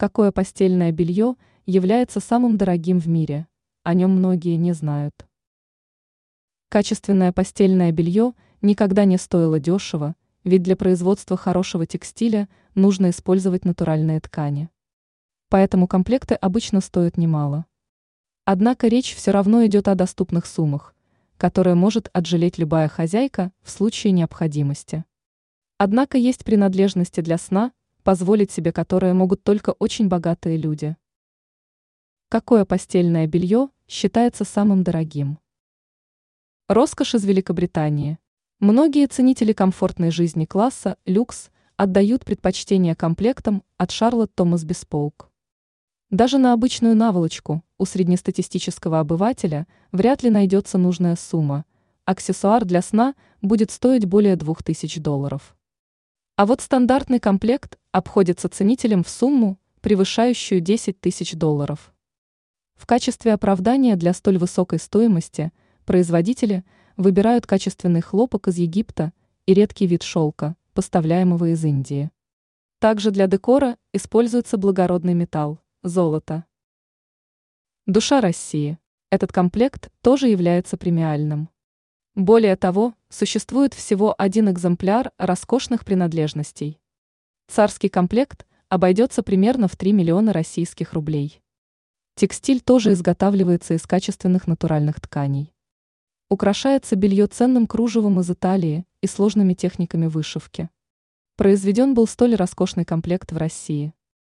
Какое 0.00 0.32
постельное 0.32 0.92
белье 0.92 1.36
является 1.66 2.20
самым 2.20 2.56
дорогим 2.56 2.98
в 2.98 3.06
мире? 3.06 3.46
О 3.82 3.92
нем 3.92 4.12
многие 4.12 4.56
не 4.56 4.72
знают. 4.72 5.26
Качественное 6.70 7.34
постельное 7.34 7.92
белье 7.92 8.32
никогда 8.62 9.04
не 9.04 9.18
стоило 9.18 9.60
дешево, 9.60 10.16
ведь 10.42 10.62
для 10.62 10.74
производства 10.74 11.36
хорошего 11.36 11.84
текстиля 11.84 12.48
нужно 12.74 13.10
использовать 13.10 13.66
натуральные 13.66 14.22
ткани. 14.22 14.70
Поэтому 15.50 15.86
комплекты 15.86 16.34
обычно 16.34 16.80
стоят 16.80 17.18
немало. 17.18 17.66
Однако 18.46 18.88
речь 18.88 19.14
все 19.14 19.32
равно 19.32 19.66
идет 19.66 19.86
о 19.86 19.96
доступных 19.96 20.46
суммах, 20.46 20.94
которые 21.36 21.74
может 21.74 22.08
отжалеть 22.14 22.56
любая 22.56 22.88
хозяйка 22.88 23.52
в 23.60 23.68
случае 23.68 24.14
необходимости. 24.14 25.04
Однако 25.76 26.16
есть 26.16 26.42
принадлежности 26.42 27.20
для 27.20 27.36
сна, 27.36 27.72
позволить 28.02 28.50
себе 28.50 28.72
которые 28.72 29.14
могут 29.14 29.42
только 29.42 29.70
очень 29.78 30.08
богатые 30.08 30.56
люди. 30.56 30.96
Какое 32.28 32.64
постельное 32.64 33.26
белье 33.26 33.70
считается 33.88 34.44
самым 34.44 34.84
дорогим? 34.84 35.38
Роскошь 36.68 37.16
из 37.16 37.24
Великобритании. 37.24 38.18
Многие 38.60 39.06
ценители 39.06 39.52
комфортной 39.52 40.10
жизни 40.10 40.44
класса 40.44 40.96
люкс 41.06 41.50
отдают 41.76 42.24
предпочтение 42.24 42.94
комплектам 42.94 43.64
от 43.76 43.90
Charlotte 43.90 44.30
Thomas 44.36 44.66
Bespoke. 44.66 45.26
Даже 46.10 46.38
на 46.38 46.52
обычную 46.52 46.94
наволочку 46.94 47.64
у 47.78 47.84
среднестатистического 47.84 49.00
обывателя 49.00 49.66
вряд 49.92 50.22
ли 50.22 50.30
найдется 50.30 50.76
нужная 50.76 51.16
сумма. 51.16 51.64
Аксессуар 52.04 52.64
для 52.64 52.82
сна 52.82 53.14
будет 53.42 53.70
стоить 53.70 54.04
более 54.04 54.36
2000 54.36 55.00
долларов. 55.00 55.56
А 56.40 56.46
вот 56.46 56.62
стандартный 56.62 57.20
комплект 57.20 57.78
обходится 57.92 58.48
ценителям 58.48 59.04
в 59.04 59.10
сумму, 59.10 59.58
превышающую 59.82 60.62
10 60.62 60.98
тысяч 60.98 61.34
долларов. 61.34 61.92
В 62.76 62.86
качестве 62.86 63.34
оправдания 63.34 63.94
для 63.94 64.14
столь 64.14 64.38
высокой 64.38 64.78
стоимости 64.78 65.52
производители 65.84 66.64
выбирают 66.96 67.46
качественный 67.46 68.00
хлопок 68.00 68.48
из 68.48 68.56
Египта 68.56 69.12
и 69.44 69.52
редкий 69.52 69.86
вид 69.86 70.02
шелка, 70.02 70.56
поставляемого 70.72 71.52
из 71.52 71.62
Индии. 71.62 72.10
Также 72.78 73.10
для 73.10 73.26
декора 73.26 73.76
используется 73.92 74.56
благородный 74.56 75.12
металл– 75.12 75.60
золото. 75.82 76.46
Душа 77.84 78.22
России. 78.22 78.78
Этот 79.10 79.30
комплект 79.30 79.92
тоже 80.00 80.28
является 80.28 80.78
премиальным. 80.78 81.50
Более 82.16 82.56
того, 82.56 82.94
существует 83.08 83.72
всего 83.72 84.14
один 84.18 84.50
экземпляр 84.50 85.12
роскошных 85.16 85.84
принадлежностей. 85.84 86.80
Царский 87.46 87.88
комплект 87.88 88.46
обойдется 88.68 89.22
примерно 89.22 89.68
в 89.68 89.76
3 89.76 89.92
миллиона 89.92 90.32
российских 90.32 90.92
рублей. 90.92 91.40
Текстиль 92.16 92.60
тоже 92.60 92.92
изготавливается 92.92 93.74
из 93.74 93.86
качественных 93.86 94.48
натуральных 94.48 95.00
тканей. 95.00 95.54
Украшается 96.28 96.96
белье 96.96 97.26
ценным 97.28 97.66
кружевом 97.66 98.20
из 98.20 98.30
Италии 98.30 98.86
и 99.02 99.06
сложными 99.06 99.54
техниками 99.54 100.06
вышивки. 100.06 100.68
Произведен 101.36 101.94
был 101.94 102.06
столь 102.06 102.34
роскошный 102.34 102.84
комплект 102.84 103.32
в 103.32 103.36
России. 103.36 103.94